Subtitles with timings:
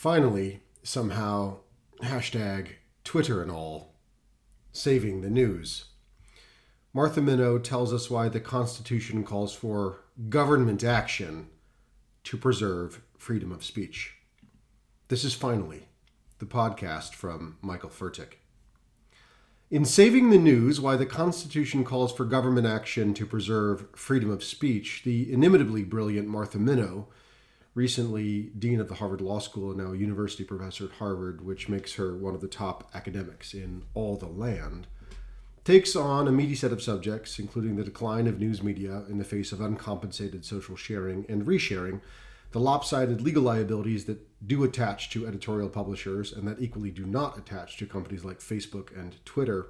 [0.00, 1.58] Finally, somehow,
[2.02, 2.68] hashtag
[3.04, 3.92] Twitter and all,
[4.72, 5.90] saving the news.
[6.94, 9.98] Martha Minow tells us why the Constitution calls for
[10.30, 11.50] government action
[12.24, 14.14] to preserve freedom of speech.
[15.08, 15.88] This is finally
[16.38, 18.38] the podcast from Michael Fertik.
[19.70, 24.42] In Saving the News Why the Constitution Calls for Government Action to Preserve Freedom of
[24.44, 27.08] Speech, the inimitably brilliant Martha Minow,
[27.74, 31.68] recently Dean of the Harvard Law School and now a university professor at Harvard, which
[31.68, 34.86] makes her one of the top academics in all the land,
[35.64, 39.24] takes on a meaty set of subjects, including the decline of news media in the
[39.24, 42.00] face of uncompensated social sharing and resharing,
[42.52, 47.38] the lopsided legal liabilities that do attach to editorial publishers and that equally do not
[47.38, 49.68] attach to companies like Facebook and Twitter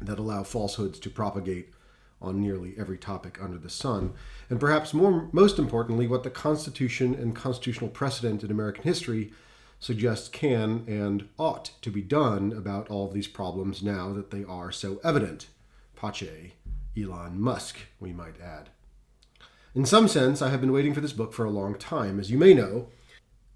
[0.00, 1.72] that allow falsehoods to propagate
[2.20, 4.14] on nearly every topic under the sun,
[4.48, 9.32] and perhaps more, most importantly, what the Constitution and constitutional precedent in American history
[9.78, 14.72] suggests can and ought to be done about all these problems now that they are
[14.72, 15.48] so evident.
[15.94, 16.52] Pace,
[16.96, 18.70] Elon Musk, we might add.
[19.74, 22.20] In some sense, I have been waiting for this book for a long time.
[22.20, 22.88] As you may know,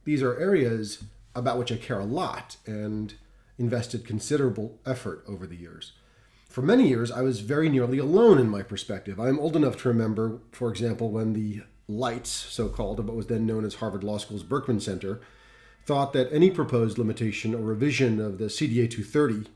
[0.05, 3.15] these are areas about which I care a lot and
[3.57, 5.93] invested considerable effort over the years.
[6.49, 9.21] For many years, I was very nearly alone in my perspective.
[9.21, 13.17] I am old enough to remember, for example, when the lights, so called, of what
[13.17, 15.21] was then known as Harvard Law School's Berkman Center,
[15.85, 19.51] thought that any proposed limitation or revision of the CDA 230,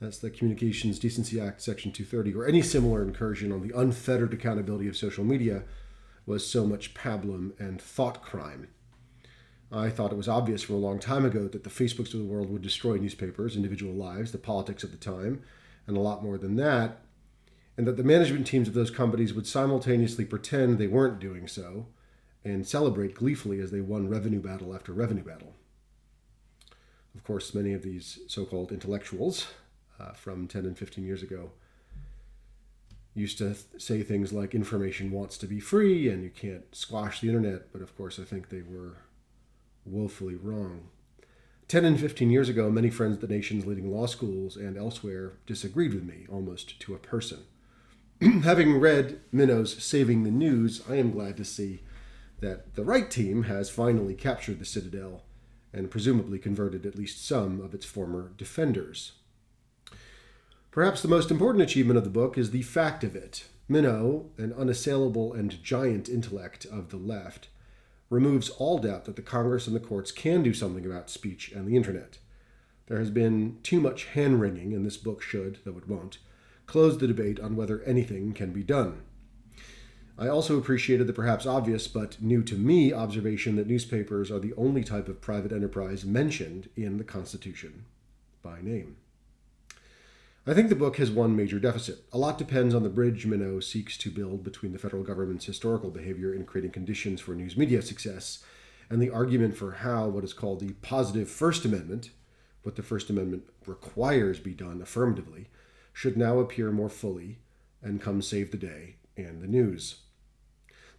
[0.00, 4.88] that's the Communications Decency Act, Section 230, or any similar incursion on the unfettered accountability
[4.88, 5.64] of social media
[6.24, 8.68] was so much pablum and thought crime.
[9.70, 12.26] I thought it was obvious from a long time ago that the Facebooks of the
[12.26, 15.42] world would destroy newspapers, individual lives, the politics of the time,
[15.86, 16.98] and a lot more than that,
[17.76, 21.86] and that the management teams of those companies would simultaneously pretend they weren't doing so
[22.44, 25.54] and celebrate gleefully as they won revenue battle after revenue battle.
[27.14, 29.48] Of course, many of these so called intellectuals
[29.98, 31.50] uh, from 10 and 15 years ago
[33.14, 37.20] used to th- say things like information wants to be free and you can't squash
[37.20, 38.98] the internet, but of course, I think they were
[39.86, 40.88] woefully wrong.
[41.68, 45.32] 10 and 15 years ago, many friends at the nation's leading law schools and elsewhere
[45.46, 47.40] disagreed with me almost to a person.
[48.20, 51.82] Having read Minow's Saving the News, I am glad to see
[52.38, 55.24] that the right team has finally captured the Citadel
[55.72, 59.12] and presumably converted at least some of its former defenders.
[60.70, 63.48] Perhaps the most important achievement of the book is the fact of it.
[63.68, 67.48] Minow, an unassailable and giant intellect of the left,
[68.10, 71.66] removes all doubt that the Congress and the courts can do something about speech and
[71.66, 72.18] the internet.
[72.86, 76.18] There has been too much hand wringing, and this book should, though it won't,
[76.66, 79.02] close the debate on whether anything can be done.
[80.18, 84.54] I also appreciated the perhaps obvious but new to me observation that newspapers are the
[84.54, 87.84] only type of private enterprise mentioned in the Constitution
[88.42, 88.96] by name.
[90.48, 92.04] I think the book has one major deficit.
[92.12, 95.90] A lot depends on the bridge Minow seeks to build between the federal government's historical
[95.90, 98.44] behavior in creating conditions for news media success
[98.88, 102.10] and the argument for how what is called the positive First Amendment,
[102.62, 105.48] what the First Amendment requires be done affirmatively,
[105.92, 107.38] should now appear more fully
[107.82, 110.02] and come save the day and the news.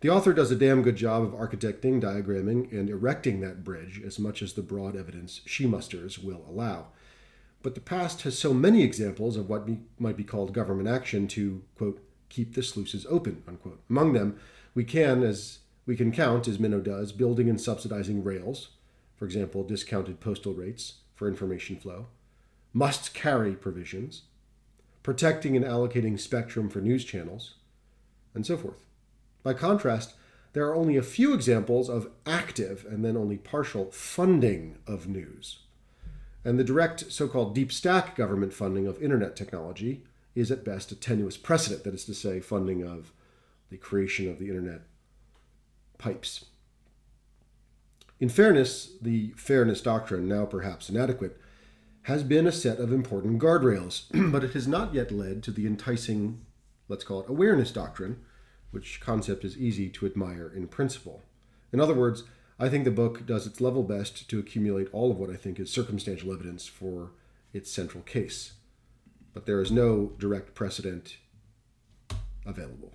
[0.02, 4.20] The author does a damn good job of architecting, diagramming, and erecting that bridge as
[4.20, 6.88] much as the broad evidence she musters will allow.
[7.64, 11.28] But the past has so many examples of what be, might be called government action
[11.30, 13.82] to, quote, keep the sluices open, unquote.
[13.90, 14.40] Among them,
[14.74, 18.70] we can, as we can count, as Minow does, building and subsidizing rails,
[19.16, 22.08] for example, discounted postal rates for information flow,
[22.74, 24.24] must carry provisions,
[25.02, 27.56] protecting and allocating spectrum for news channels,
[28.36, 28.86] and so forth.
[29.42, 30.14] By contrast,
[30.54, 35.60] there are only a few examples of active and then only partial funding of news.
[36.48, 40.94] And the direct so called deep stack government funding of internet technology is at best
[40.94, 43.12] a tenuous precedent, that is to say, funding of
[43.70, 44.84] the creation of the internet
[45.98, 46.46] pipes.
[48.22, 51.38] In fairness, the fairness doctrine, now perhaps inadequate,
[52.04, 55.68] has been a set of important guardrails, but it has not yet led to the
[55.68, 56.46] enticing,
[56.88, 58.24] let's call it awareness doctrine,
[58.72, 61.24] which concept is easy to admire in principle.
[61.74, 62.24] In other words,
[62.60, 65.60] I think the book does its level best to accumulate all of what I think
[65.60, 67.12] is circumstantial evidence for
[67.54, 68.54] its central case.
[69.34, 71.18] But there is no direct precedent
[72.46, 72.94] available.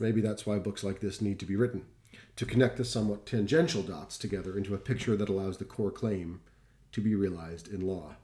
[0.00, 1.84] Maybe that's why books like this need to be written,
[2.34, 6.40] to connect the somewhat tangential dots together into a picture that allows the core claim
[6.90, 8.16] to be realized in law.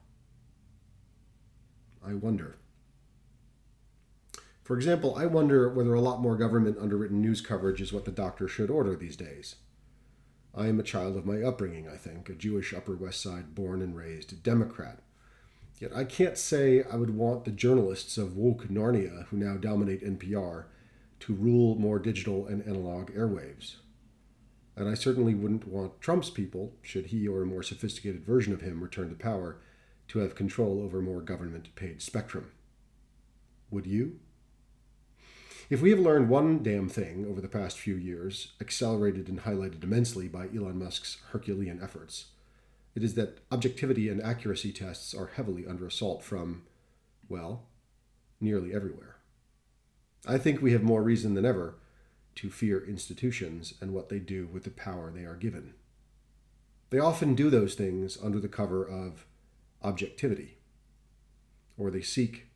[2.05, 2.57] I wonder.
[4.63, 8.11] For example, I wonder whether a lot more government underwritten news coverage is what the
[8.11, 9.55] doctor should order these days.
[10.55, 13.81] I am a child of my upbringing, I think, a Jewish Upper West Side born
[13.81, 14.99] and raised Democrat.
[15.79, 20.03] Yet I can't say I would want the journalists of woke Narnia, who now dominate
[20.03, 20.65] NPR,
[21.21, 23.75] to rule more digital and analog airwaves.
[24.75, 28.61] And I certainly wouldn't want Trump's people, should he or a more sophisticated version of
[28.61, 29.57] him return to power,
[30.09, 32.51] to have control over more government paid spectrum.
[33.71, 34.19] Would you?
[35.69, 39.83] If we have learned one damn thing over the past few years, accelerated and highlighted
[39.83, 42.29] immensely by Elon Musk's Herculean efforts,
[42.95, 46.63] it is that objectivity and accuracy tests are heavily under assault from,
[47.27, 47.67] well,
[48.41, 49.17] nearly everywhere.
[50.27, 51.75] I think we have more reason than ever
[52.35, 55.75] to fear institutions and what they do with the power they are given.
[56.89, 59.27] They often do those things under the cover of
[59.83, 60.57] objectivity,
[61.77, 62.48] or they seek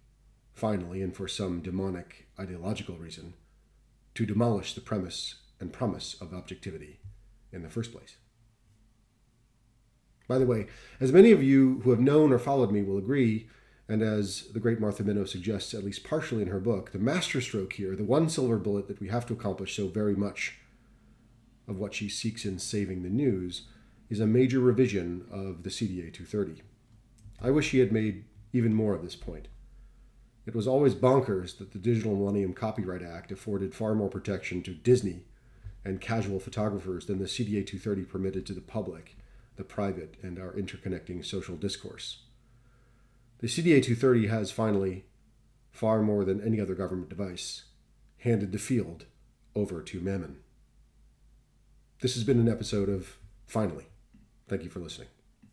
[0.53, 3.33] finally, and for some demonic ideological reason,
[4.15, 6.99] to demolish the premise and promise of objectivity
[7.51, 8.17] in the first place.
[10.27, 10.67] By the way,
[10.99, 13.49] as many of you who have known or followed me will agree,
[13.89, 17.73] and as the great Martha Minow suggests, at least partially in her book, the masterstroke
[17.73, 20.59] here, the one silver bullet that we have to accomplish so very much
[21.67, 23.67] of what she seeks in saving the news,
[24.09, 26.61] is a major revision of the CDA 230.
[27.41, 29.47] I wish she had made even more of this point.
[30.45, 34.73] It was always bonkers that the Digital Millennium Copyright Act afforded far more protection to
[34.73, 35.23] Disney
[35.85, 39.15] and casual photographers than the CDA 230 permitted to the public,
[39.55, 42.23] the private, and our interconnecting social discourse.
[43.39, 45.05] The CDA 230 has finally,
[45.71, 47.65] far more than any other government device,
[48.19, 49.05] handed the field
[49.55, 50.37] over to Mammon.
[52.01, 53.85] This has been an episode of Finally.
[54.47, 55.07] Thank you for listening.